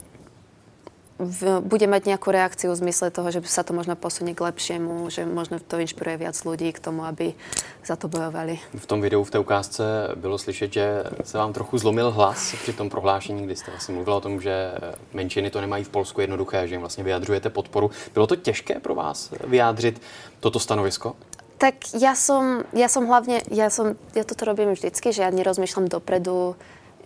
v, 1.18 1.58
bude 1.60 1.86
mať 1.90 2.14
nejakú 2.14 2.30
reakciu 2.30 2.70
v 2.70 2.80
zmysle 2.86 3.10
toho, 3.10 3.28
že 3.34 3.42
sa 3.50 3.66
to 3.66 3.74
možno 3.74 3.98
posunie 3.98 4.38
k 4.38 4.46
lepšiemu, 4.46 5.10
že 5.10 5.26
možno 5.26 5.58
to 5.58 5.82
inšpiruje 5.82 6.16
viac 6.16 6.38
ľudí 6.46 6.70
k 6.70 6.78
tomu, 6.78 7.02
aby 7.02 7.34
za 7.82 7.98
to 7.98 8.06
bojovali. 8.06 8.62
V 8.74 8.86
tom 8.86 9.02
videu, 9.02 9.24
v 9.24 9.30
té 9.30 9.38
ukázce 9.38 9.82
bylo 10.14 10.38
slyšet, 10.38 10.72
že 10.72 11.04
se 11.24 11.38
vám 11.38 11.52
trochu 11.52 11.78
zlomil 11.78 12.10
hlas 12.10 12.54
při 12.62 12.72
tom 12.72 12.90
prohlášení, 12.90 13.44
kdy 13.44 13.56
jste 13.56 13.70
vlastně 13.70 13.94
mluvila 13.94 14.16
o 14.16 14.20
tom, 14.20 14.40
že 14.40 14.72
menšiny 15.12 15.50
to 15.50 15.60
nemají 15.60 15.84
v 15.84 15.88
Polsku 15.88 16.20
jednoduché, 16.20 16.68
že 16.68 16.74
jim 16.74 16.80
vlastně 16.80 17.04
vyjadřujete 17.04 17.50
podporu. 17.50 17.90
Bylo 18.14 18.26
to 18.26 18.36
těžké 18.36 18.80
pro 18.80 18.94
vás 18.94 19.30
vyjádřit 19.46 20.02
toto 20.40 20.60
stanovisko? 20.60 21.16
Tak 21.58 21.90
ja 21.98 22.14
som, 22.14 22.62
ja 22.70 22.86
som 22.86 23.10
hlavne, 23.10 23.42
ja, 23.50 23.66
som, 23.66 23.98
ja 24.14 24.22
toto 24.22 24.46
robím 24.46 24.78
vždycky, 24.78 25.10
že 25.10 25.26
ja 25.26 25.30
nerozmýšľam 25.34 25.90
dopredu, 25.90 26.54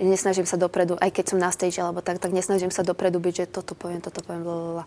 nesnažím 0.00 0.46
sa 0.46 0.56
dopredu, 0.56 0.96
aj 1.00 1.10
keď 1.12 1.24
som 1.34 1.38
na 1.38 1.50
stage 1.52 1.80
alebo 1.82 2.00
tak, 2.00 2.18
tak 2.22 2.32
nesnažím 2.32 2.70
sa 2.70 2.86
dopredu 2.86 3.20
byť, 3.20 3.34
že 3.34 3.46
toto 3.50 3.74
poviem, 3.74 4.00
toto 4.00 4.24
poviem, 4.24 4.44
blablabla. 4.44 4.84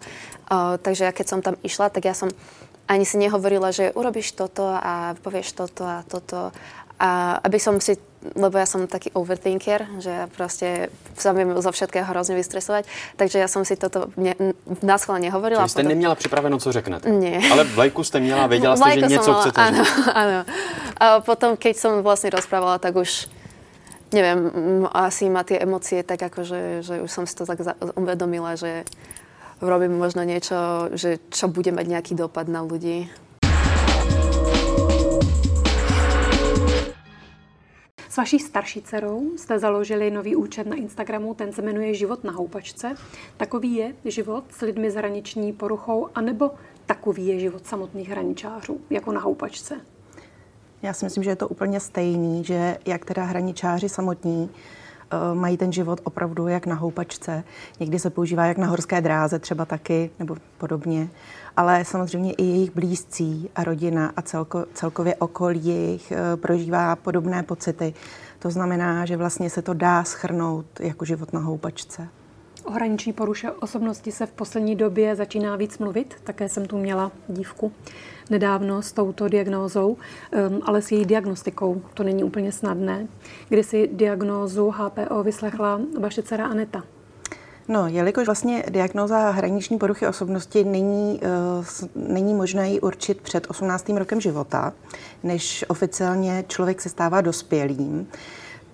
Uh, 0.49 0.75
takže 0.81 1.05
ja 1.05 1.11
keď 1.13 1.25
som 1.27 1.39
tam 1.45 1.55
išla, 1.61 1.93
tak 1.93 2.05
ja 2.05 2.13
som 2.17 2.29
ani 2.85 3.05
si 3.05 3.17
nehovorila, 3.17 3.73
že 3.73 3.93
urobíš 3.93 4.37
toto 4.37 4.69
a 4.69 5.17
povieš 5.21 5.57
toto 5.57 5.83
a 5.85 6.05
toto. 6.05 6.53
A 6.95 7.41
aby 7.43 7.59
som 7.59 7.75
si, 7.83 7.99
lebo 8.39 8.55
ja 8.55 8.63
som 8.63 8.87
taký 8.87 9.11
overthinker, 9.11 9.99
že 9.99 10.11
ja 10.15 10.25
proste 10.31 10.87
sa 11.19 11.35
viem 11.35 11.51
zo 11.59 11.67
všetkého 11.67 12.07
hrozne 12.07 12.39
vystresovať, 12.39 12.87
takže 13.19 13.41
ja 13.41 13.51
som 13.51 13.67
si 13.67 13.75
toto 13.75 14.15
ne, 14.15 14.31
na 14.79 14.95
schvál 14.95 15.19
nehovorila. 15.19 15.67
Čiže 15.67 15.71
jste 15.71 15.83
potom... 15.83 15.89
neměla 15.89 16.15
připraveno, 16.15 16.55
co 16.57 16.71
řeknete? 16.71 17.09
Nie. 17.09 17.51
Ale 17.51 17.63
vlajku 17.63 18.03
jste 18.03 18.19
měla, 18.19 18.47
věděla 18.47 18.75
jste, 18.75 18.99
že 18.99 19.07
něco 19.07 19.31
mala, 19.31 19.41
chcete 19.41 19.61
áno, 19.61 19.83
áno. 20.13 20.39
A 20.95 21.19
potom, 21.19 21.59
keď 21.59 21.75
som 21.75 21.99
vlastne 21.99 22.31
rozprávala, 22.31 22.79
tak 22.79 22.95
už 22.95 23.27
neviem, 24.15 24.39
asi 24.95 25.27
ma 25.27 25.43
tie 25.43 25.59
emócie 25.59 25.99
tak 26.07 26.23
akože, 26.23 26.79
že 26.87 27.03
už 27.03 27.11
som 27.11 27.27
si 27.27 27.35
to 27.35 27.43
tak 27.43 27.59
uvedomila, 27.99 28.55
že 28.55 28.87
robím 29.59 29.99
možno 29.99 30.23
niečo, 30.23 30.87
že 30.95 31.19
čo 31.27 31.51
bude 31.51 31.75
mať 31.75 31.85
nejaký 31.91 32.13
dopad 32.15 32.47
na 32.47 32.63
ľudí. 32.63 33.11
S 38.09 38.17
vaší 38.17 38.39
starší 38.39 38.81
dcerou 38.81 39.35
jste 39.35 39.59
založili 39.59 40.11
nový 40.11 40.35
účet 40.35 40.67
na 40.67 40.75
Instagramu, 40.75 41.33
ten 41.33 41.51
se 41.51 41.61
jmenuje 41.61 41.93
Život 41.93 42.23
na 42.23 42.31
houpačce. 42.31 42.95
Takový 43.37 43.75
je 43.75 43.93
život 44.11 44.43
s 44.51 44.61
lidmi 44.61 44.91
s 44.91 44.95
hraniční 44.95 45.53
poruchou, 45.53 46.07
anebo 46.15 46.51
takový 46.85 47.27
je 47.27 47.39
život 47.39 47.65
samotných 47.65 48.09
hraničářů, 48.09 48.81
jako 48.89 49.11
na 49.11 49.19
houpačce? 49.19 49.94
Já 50.83 50.93
si 50.93 51.05
myslím, 51.05 51.23
že 51.23 51.29
je 51.29 51.35
to 51.35 51.47
úplně 51.47 51.79
stejný, 51.79 52.43
že 52.43 52.77
jak 52.85 53.05
teda 53.05 53.23
hraničáři 53.23 53.89
samotní 53.89 54.49
uh, 54.49 55.37
mají 55.39 55.57
ten 55.57 55.71
život 55.71 56.01
opravdu 56.03 56.47
jak 56.47 56.65
na 56.65 56.75
houpačce. 56.75 57.43
Někdy 57.79 57.99
se 57.99 58.09
používá 58.09 58.45
jak 58.45 58.57
na 58.57 58.67
horské 58.67 59.01
dráze 59.01 59.39
třeba 59.39 59.65
taky, 59.65 60.09
nebo 60.19 60.37
podobně. 60.57 61.09
Ale 61.57 61.85
samozřejmě 61.85 62.33
i 62.33 62.43
jejich 62.43 62.75
blízcí 62.75 63.49
a 63.55 63.63
rodina 63.63 64.13
a 64.15 64.21
celko, 64.21 64.65
celkově 64.73 65.15
okolí 65.15 65.65
jejich 65.65 66.11
uh, 66.11 66.41
prožívá 66.41 66.95
podobné 66.95 67.43
pocity. 67.43 67.93
To 68.39 68.51
znamená, 68.51 69.05
že 69.05 69.17
vlastně 69.17 69.49
se 69.49 69.61
to 69.61 69.73
dá 69.73 70.03
schrnout 70.03 70.65
jako 70.79 71.05
život 71.05 71.33
na 71.33 71.39
houpačce. 71.39 72.07
Hraniční 72.71 73.13
poruše 73.13 73.51
osobnosti 73.51 74.11
se 74.11 74.25
v 74.25 74.31
poslední 74.31 74.75
době 74.75 75.15
začíná 75.15 75.55
víc 75.55 75.77
mluvit. 75.77 76.15
Také 76.23 76.49
jsem 76.49 76.65
tu 76.65 76.77
měla 76.77 77.11
dívku 77.27 77.71
nedávno 78.29 78.81
s 78.81 78.91
touto 78.91 79.29
diagnózou, 79.29 79.89
um, 79.89 80.61
ale 80.63 80.81
s 80.81 80.91
její 80.91 81.05
diagnostikou 81.05 81.81
to 81.93 82.03
není 82.03 82.23
úplně 82.23 82.51
snadné. 82.51 83.07
Kdy 83.49 83.63
si 83.63 83.89
diagnózu 83.93 84.69
HPO 84.69 85.23
vyslechla 85.23 85.81
vaše 85.99 86.23
dcera 86.23 86.47
Aneta? 86.47 86.83
No, 87.67 87.87
jelikož 87.87 88.25
vlastně 88.25 88.63
diagnóza 88.69 89.29
hraniční 89.29 89.77
poruchy 89.77 90.07
osobnosti 90.07 90.63
není, 90.63 91.21
uh, 91.57 92.07
není 92.07 92.33
možné 92.33 92.69
ji 92.69 92.81
určit 92.81 93.21
před 93.21 93.47
18. 93.49 93.89
rokem 93.89 94.21
života, 94.21 94.73
než 95.23 95.65
oficiálně 95.67 96.45
člověk 96.47 96.81
se 96.81 96.89
stává 96.89 97.21
dospělým, 97.21 98.07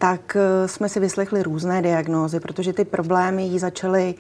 tak 0.02 0.36
uh, 0.36 0.68
jsme 0.68 0.90
si 0.90 1.00
vyslechli 1.00 1.44
různé 1.44 1.82
diagnózy, 1.82 2.40
protože 2.40 2.74
ty 2.74 2.86
problémy 2.86 3.44
jí 3.44 3.60
začaly 3.60 4.16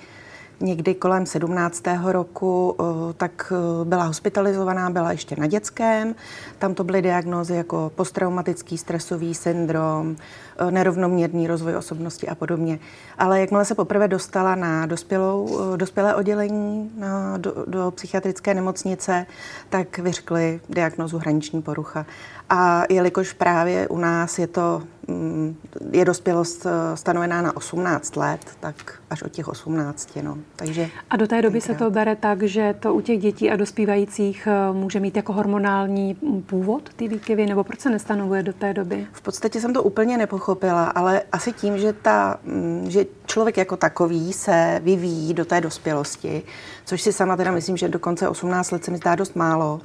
někdy 0.61 0.95
kolem 0.95 1.25
17. 1.25 1.83
roku, 2.05 2.75
eh, 2.79 3.13
tak 3.13 3.53
eh, 3.55 3.85
byla 3.85 4.03
hospitalizovaná, 4.03 4.89
byla 4.89 5.11
ještě 5.11 5.35
na 5.35 5.47
dětském. 5.47 6.15
Tam 6.59 6.73
to 6.73 6.83
byly 6.83 7.01
diagnózy 7.01 7.55
jako 7.55 7.91
posttraumatický 7.95 8.77
stresový 8.77 9.35
syndrom, 9.35 10.15
eh, 10.57 10.71
nerovnoměrný 10.71 11.47
rozvoj 11.47 11.75
osobnosti 11.75 12.27
a 12.27 12.35
podobně. 12.35 12.79
Ale 13.17 13.39
jakmile 13.39 13.65
se 13.65 13.75
poprvé 13.75 14.07
dostala 14.07 14.55
na 14.55 14.85
dospělou, 14.85 15.59
dospělé 15.75 16.15
oddělení 16.15 16.91
na, 16.97 17.37
do, 17.37 17.53
do 17.67 17.91
psychiatrické 17.91 18.53
nemocnice, 18.53 19.25
tak 19.69 19.97
vyřkli 19.97 20.59
diagnózu 20.69 21.17
hraniční 21.17 21.61
porucha. 21.61 22.05
A 22.53 22.83
jelikož 22.89 23.33
právě 23.33 23.87
u 23.87 23.97
nás 23.97 24.39
je 24.39 24.47
to 24.47 24.83
mm, 25.07 25.55
je 25.91 26.05
dospělost 26.05 26.65
eh, 26.65 26.97
stanovená 26.97 27.41
na 27.41 27.57
18 27.57 28.15
let, 28.15 28.39
tak 28.59 28.75
až 29.09 29.23
od 29.23 29.31
těch 29.31 29.47
18. 29.47 30.09
No. 30.21 30.37
Takže 30.55 30.89
a 31.09 31.17
do 31.17 31.27
té 31.27 31.41
doby 31.41 31.59
tenkrát. 31.59 31.77
se 31.77 31.83
to 31.83 31.91
bere 31.91 32.15
tak, 32.15 32.43
že 32.43 32.75
to 32.79 32.93
u 32.93 33.01
těch 33.01 33.19
dětí 33.19 33.51
a 33.51 33.55
dospívajících 33.55 34.47
eh, 34.47 34.73
může 34.73 34.99
mít 34.99 35.15
jako 35.15 35.33
hormonální 35.33 36.15
původ 36.45 36.89
ty 36.95 37.07
výkyvy, 37.07 37.45
nebo 37.45 37.63
proč 37.63 37.79
se 37.79 37.89
nestanovuje 37.89 38.43
do 38.43 38.53
té 38.53 38.73
doby? 38.73 39.07
V 39.11 39.21
podstatě 39.21 39.61
jsem 39.61 39.73
to 39.73 39.83
úplně 39.83 40.17
nepochopila, 40.17 40.85
ale 40.85 41.21
asi 41.31 41.51
tím, 41.51 41.77
že, 41.77 41.93
ta, 41.93 42.39
mm, 42.43 42.85
že 42.89 43.05
člověk 43.31 43.57
jako 43.57 43.77
takový 43.77 44.33
se 44.33 44.81
vyvíjí 44.83 45.33
do 45.33 45.45
té 45.45 45.61
dospělosti, 45.61 46.43
což 46.85 47.01
si 47.01 47.13
sama 47.13 47.37
teda 47.37 47.51
myslím, 47.51 47.77
že 47.77 47.89
do 47.89 47.99
konce 47.99 48.29
18 48.29 48.71
let 48.71 48.85
se 48.85 48.91
mi 48.91 48.97
zdá 48.97 49.15
dost 49.15 49.35
málo. 49.35 49.81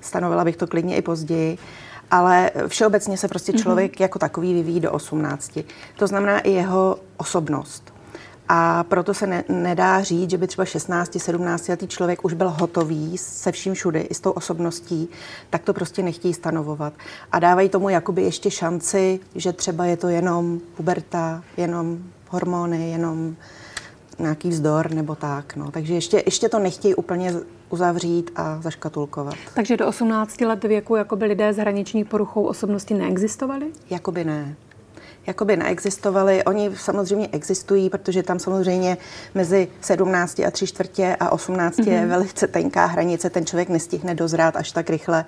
Stanovila 0.00 0.44
bych 0.44 0.56
to 0.56 0.66
klidně 0.66 0.96
i 0.96 1.02
později 1.02 1.58
ale 2.10 2.50
všeobecně 2.66 3.18
se 3.18 3.28
prostě 3.28 3.52
mhm. 3.52 3.62
člověk 3.62 3.92
mm-hmm. 3.92 4.02
jako 4.02 4.18
takový 4.18 4.54
vyvíjí 4.54 4.80
do 4.80 4.92
18. 4.92 5.58
To 5.96 6.06
znamená 6.06 6.38
i 6.38 6.50
jeho 6.50 6.98
osobnost. 7.16 7.92
A 8.48 8.84
proto 8.84 9.14
se 9.14 9.26
ne, 9.26 9.44
nedá 9.48 10.02
říct, 10.02 10.30
že 10.30 10.38
by 10.38 10.46
třeba 10.46 10.64
16, 10.64 11.20
17 11.20 11.68
letý 11.68 11.86
člověk 11.88 12.24
už 12.24 12.32
byl 12.32 12.50
hotový 12.50 13.18
se 13.18 13.52
vším 13.52 13.74
všude, 13.74 14.00
i 14.00 14.14
s 14.14 14.20
tou 14.20 14.30
osobností, 14.30 15.08
tak 15.50 15.62
to 15.62 15.74
prostě 15.74 16.02
nechtějí 16.02 16.34
stanovovat. 16.34 16.92
A 17.32 17.38
dávají 17.38 17.68
tomu 17.68 17.88
jakoby 17.88 18.22
ještě 18.22 18.50
šanci, 18.50 19.20
že 19.34 19.52
třeba 19.52 19.86
je 19.86 19.96
to 19.96 20.08
jenom 20.08 20.60
puberta, 20.76 21.42
jenom 21.56 21.98
hormony, 22.36 22.90
jenom 22.90 23.36
nějaký 24.18 24.48
vzdor 24.48 24.94
nebo 24.94 25.14
tak. 25.14 25.56
No. 25.56 25.70
Takže 25.70 25.94
ještě, 25.94 26.22
ještě 26.26 26.48
to 26.48 26.58
nechtějí 26.58 26.94
úplně 26.94 27.32
uzavřít 27.70 28.30
a 28.36 28.60
zaškatulkovat. 28.62 29.34
Takže 29.54 29.76
do 29.76 29.86
18 29.86 30.40
let 30.40 30.64
věku 30.64 30.96
jako 30.96 31.16
by 31.16 31.24
lidé 31.24 31.52
s 31.52 31.56
hraniční 31.56 32.04
poruchou 32.04 32.44
osobnosti 32.44 32.94
neexistovali? 32.94 33.66
Jakoby 33.90 34.24
ne. 34.24 34.56
Jakoby 35.26 35.56
neexistovali. 35.56 36.44
Oni 36.44 36.70
samozřejmě 36.76 37.28
existují, 37.32 37.90
protože 37.90 38.22
tam 38.22 38.38
samozřejmě 38.38 38.96
mezi 39.34 39.68
17 39.80 40.40
a 40.40 40.50
3 40.50 40.66
čtvrtě 40.66 41.16
a 41.20 41.30
18 41.30 41.76
mm-hmm. 41.76 41.92
je 41.92 42.00
mhm. 42.00 42.08
velice 42.08 42.46
tenká 42.46 42.86
hranice, 42.86 43.30
ten 43.30 43.46
člověk 43.46 43.68
nestihne 43.68 44.14
dozrát 44.14 44.56
až 44.56 44.72
tak 44.72 44.90
rychle. 44.90 45.24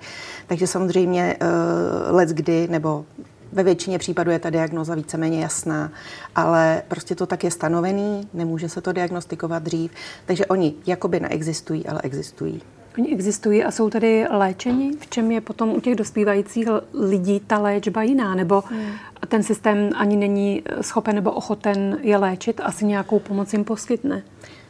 Takže 0.47 0.67
samozřejmě 0.67 1.37
uh, 1.41 2.15
let 2.15 2.29
kdy, 2.29 2.67
nebo 2.71 3.05
ve 3.51 3.63
většině 3.63 3.99
případů 3.99 4.31
je 4.31 4.39
ta 4.39 4.49
diagnoza 4.49 4.95
víceméně 4.95 5.41
jasná, 5.41 5.91
ale 6.35 6.81
prostě 6.87 7.15
to 7.15 7.25
tak 7.25 7.43
je 7.43 7.51
stanovený, 7.51 8.27
nemůže 8.33 8.69
se 8.69 8.81
to 8.81 8.91
diagnostikovat 8.91 9.63
dřív, 9.63 9.91
takže 10.25 10.45
oni 10.45 10.73
jakoby 10.85 11.19
neexistují, 11.19 11.87
ale 11.87 12.01
existují. 12.03 12.61
Oni 12.97 13.13
existují 13.13 13.63
a 13.63 13.71
jsou 13.71 13.89
tedy 13.89 14.25
léčeni? 14.29 14.91
V 14.99 15.07
čem 15.07 15.31
je 15.31 15.41
potom 15.41 15.69
u 15.69 15.79
těch 15.79 15.95
dospívajících 15.95 16.67
lidí 16.93 17.39
ta 17.39 17.57
léčba 17.57 18.03
jiná? 18.03 18.35
Nebo 18.35 18.63
hmm. 18.67 18.91
ten 19.27 19.43
systém 19.43 19.89
ani 19.95 20.17
není 20.17 20.63
schopen 20.81 21.15
nebo 21.15 21.31
ochoten 21.31 21.97
je 22.01 22.17
léčit, 22.17 22.61
asi 22.63 22.85
nějakou 22.85 23.19
pomoc 23.19 23.53
jim 23.53 23.63
poskytne? 23.63 24.23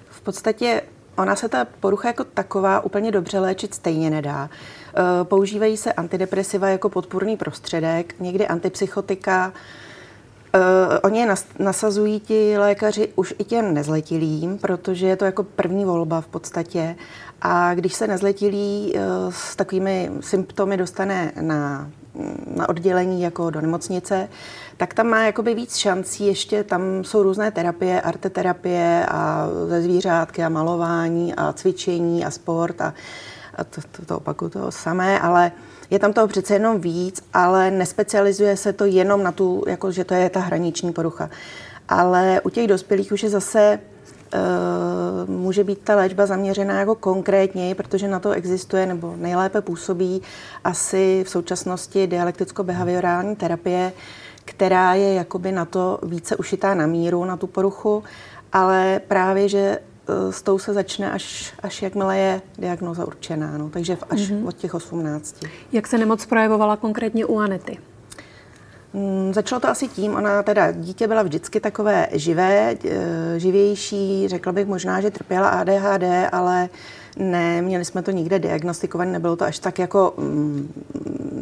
V 0.09 0.21
podstatě 0.21 0.81
Ona 1.19 1.35
se 1.35 1.49
ta 1.49 1.67
porucha 1.79 2.07
jako 2.07 2.23
taková 2.23 2.79
úplně 2.79 3.11
dobře 3.11 3.39
léčit 3.39 3.73
stejně 3.73 4.09
nedá. 4.09 4.49
Používají 5.23 5.77
se 5.77 5.93
antidepresiva 5.93 6.69
jako 6.69 6.89
podpůrný 6.89 7.37
prostředek, 7.37 8.15
někdy 8.19 8.47
antipsychotika. 8.47 9.53
Oni 11.03 11.19
je 11.19 11.35
nasazují 11.59 12.19
ti 12.19 12.57
lékaři 12.57 13.09
už 13.15 13.33
i 13.37 13.43
těm 13.43 13.73
nezletilým, 13.73 14.57
protože 14.57 15.07
je 15.07 15.15
to 15.15 15.25
jako 15.25 15.43
první 15.43 15.85
volba 15.85 16.21
v 16.21 16.27
podstatě. 16.27 16.95
A 17.41 17.73
když 17.73 17.93
se 17.93 18.07
nezletilý 18.07 18.93
s 19.29 19.55
takovými 19.55 20.11
symptomy 20.19 20.77
dostane 20.77 21.31
na, 21.41 21.89
na 22.55 22.69
oddělení 22.69 23.21
jako 23.21 23.49
do 23.49 23.61
nemocnice, 23.61 24.29
tak 24.77 24.93
tam 24.93 25.07
má 25.07 25.23
jakoby 25.23 25.53
víc 25.53 25.75
šancí, 25.75 26.27
ještě 26.27 26.63
tam 26.63 27.03
jsou 27.03 27.23
různé 27.23 27.51
terapie, 27.51 28.01
arteterapie 28.01 29.05
a 29.11 29.47
ze 29.67 29.81
zvířátky 29.81 30.43
a 30.43 30.49
malování 30.49 31.35
a 31.35 31.53
cvičení 31.53 32.25
a 32.25 32.31
sport 32.31 32.81
a 32.81 32.93
to, 33.63 33.81
to, 33.91 34.05
to 34.05 34.17
opakuju 34.17 34.49
to 34.49 34.71
samé, 34.71 35.19
ale 35.19 35.51
je 35.89 35.99
tam 35.99 36.13
toho 36.13 36.27
přece 36.27 36.53
jenom 36.53 36.81
víc, 36.81 37.23
ale 37.33 37.71
nespecializuje 37.71 38.57
se 38.57 38.73
to 38.73 38.85
jenom 38.85 39.23
na 39.23 39.31
tu, 39.31 39.63
jako 39.67 39.91
že 39.91 40.03
to 40.03 40.13
je 40.13 40.29
ta 40.29 40.39
hraniční 40.39 40.93
porucha. 40.93 41.29
Ale 41.89 42.41
u 42.43 42.49
těch 42.49 42.67
dospělých 42.67 43.11
už 43.11 43.23
je 43.23 43.29
zase 43.29 43.79
Uh, 44.33 45.29
může 45.29 45.63
být 45.63 45.79
ta 45.79 45.95
léčba 45.95 46.25
zaměřená 46.25 46.79
jako 46.79 46.95
konkrétněji, 46.95 47.75
protože 47.75 48.07
na 48.07 48.19
to 48.19 48.31
existuje 48.31 48.85
nebo 48.85 49.15
nejlépe 49.17 49.61
působí 49.61 50.21
asi 50.63 51.23
v 51.23 51.29
současnosti 51.29 52.07
dialekticko-behaviorální 52.07 53.35
terapie, 53.35 53.93
která 54.45 54.93
je 54.93 55.13
jakoby 55.13 55.51
na 55.51 55.65
to 55.65 55.99
více 56.03 56.35
ušitá 56.35 56.73
na 56.73 56.87
míru, 56.87 57.25
na 57.25 57.37
tu 57.37 57.47
poruchu, 57.47 58.03
ale 58.53 59.01
právě, 59.07 59.49
že 59.49 59.79
s 60.29 60.41
tou 60.41 60.59
se 60.59 60.73
začne 60.73 61.11
až, 61.11 61.53
až 61.63 61.81
jakmile 61.81 62.17
je 62.17 62.41
diagnoza 62.57 63.05
určená, 63.05 63.57
no, 63.57 63.69
takže 63.69 63.97
až 64.09 64.19
mm-hmm. 64.19 64.47
od 64.47 64.55
těch 64.55 64.73
18. 64.73 65.35
Jak 65.71 65.87
se 65.87 65.97
nemoc 65.97 66.25
projevovala 66.25 66.77
konkrétně 66.77 67.25
u 67.25 67.39
Anety? 67.39 67.77
Hmm, 68.93 69.33
začalo 69.33 69.59
to 69.59 69.67
asi 69.67 69.87
tím, 69.87 70.15
ona 70.15 70.43
teda, 70.43 70.71
dítě 70.71 71.07
byla 71.07 71.23
vždycky 71.23 71.59
takové 71.59 72.07
živé, 72.11 72.75
e, 72.85 73.39
živější, 73.39 74.27
řekla 74.27 74.51
bych 74.51 74.67
možná, 74.67 75.01
že 75.01 75.11
trpěla 75.11 75.49
ADHD, 75.49 76.03
ale 76.31 76.69
ne, 77.17 77.61
měli 77.61 77.85
jsme 77.85 78.01
to 78.01 78.11
nikde 78.11 78.39
diagnostikované, 78.39 79.11
nebylo 79.11 79.35
to 79.35 79.45
až 79.45 79.59
tak 79.59 79.79
jako 79.79 80.13
mm, 80.17 80.73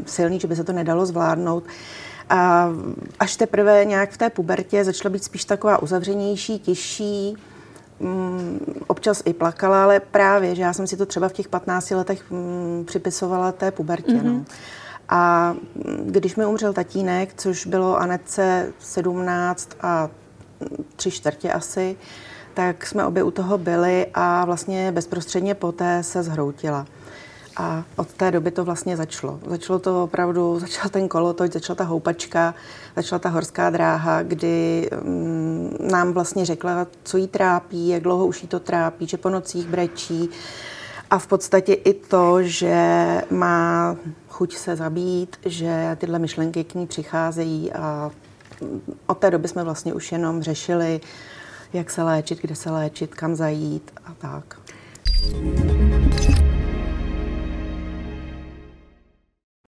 silný, 0.05 0.39
že 0.39 0.47
by 0.47 0.55
se 0.55 0.63
to 0.63 0.73
nedalo 0.73 1.05
zvládnout. 1.05 1.63
A 2.29 2.69
až 3.19 3.35
teprve 3.35 3.85
nějak 3.85 4.11
v 4.11 4.17
té 4.17 4.29
pubertě 4.29 4.83
začala 4.83 5.13
být 5.13 5.23
spíš 5.23 5.45
taková 5.45 5.81
uzavřenější, 5.81 6.59
těžší, 6.59 7.31
mm, 7.31 7.56
občas 8.87 9.23
i 9.25 9.33
plakala, 9.33 9.83
ale 9.83 9.99
právě, 9.99 10.55
že 10.55 10.61
já 10.61 10.73
jsem 10.73 10.87
si 10.87 10.97
to 10.97 11.05
třeba 11.05 11.29
v 11.29 11.33
těch 11.33 11.47
15 11.47 11.91
letech 11.91 12.31
mm, 12.31 12.83
připisovala 12.87 13.51
té 13.51 13.71
pubertě. 13.71 14.11
Mm-hmm. 14.11 14.23
No. 14.23 14.31
Mhm. 14.31 14.45
A 15.09 15.55
když 16.05 16.35
mi 16.35 16.45
umřel 16.45 16.73
tatínek, 16.73 17.33
což 17.37 17.67
bylo 17.67 17.97
Anetce 17.97 18.73
17 18.79 19.69
a 19.81 20.09
tři 20.95 21.11
čtvrtě 21.11 21.51
asi, 21.51 21.95
tak 22.53 22.85
jsme 22.85 23.05
obě 23.05 23.23
u 23.23 23.31
toho 23.31 23.57
byli 23.57 24.07
a 24.13 24.45
vlastně 24.45 24.91
bezprostředně 24.91 25.55
poté 25.55 26.03
se 26.03 26.23
zhroutila. 26.23 26.85
A 27.59 27.83
od 27.95 28.13
té 28.13 28.31
doby 28.31 28.51
to 28.51 28.65
vlastně 28.65 28.97
začalo. 28.97 29.39
Začalo 29.47 29.79
to 29.79 30.03
opravdu, 30.03 30.59
začal 30.59 30.89
ten 30.89 31.07
kolotoč, 31.07 31.53
začala 31.53 31.75
ta 31.75 31.83
houpačka, 31.83 32.55
začala 32.95 33.19
ta 33.19 33.29
horská 33.29 33.69
dráha, 33.69 34.23
kdy 34.23 34.89
um, 35.03 35.77
nám 35.91 36.13
vlastně 36.13 36.45
řekla, 36.45 36.87
co 37.03 37.17
jí 37.17 37.27
trápí, 37.27 37.87
jak 37.87 38.03
dlouho 38.03 38.25
už 38.27 38.41
jí 38.41 38.47
to 38.47 38.59
trápí, 38.59 39.07
že 39.07 39.17
po 39.17 39.29
nocích 39.29 39.67
brečí. 39.67 40.29
A 41.09 41.17
v 41.17 41.27
podstatě 41.27 41.73
i 41.73 41.93
to, 41.93 42.43
že 42.43 43.21
má 43.29 43.95
chuť 44.27 44.55
se 44.55 44.75
zabít, 44.75 45.37
že 45.45 45.97
tyhle 45.99 46.19
myšlenky 46.19 46.63
k 46.63 46.75
ní 46.75 46.87
přicházejí 46.87 47.73
a 47.73 48.11
od 49.07 49.17
té 49.17 49.31
doby 49.31 49.47
jsme 49.47 49.63
vlastně 49.63 49.93
už 49.93 50.11
jenom 50.11 50.43
řešili, 50.43 51.01
jak 51.73 51.89
se 51.89 52.03
léčit, 52.03 52.41
kde 52.41 52.55
se 52.55 52.71
léčit, 52.71 53.15
kam 53.15 53.35
zajít 53.35 53.91
a 54.05 54.13
tak. 54.13 54.59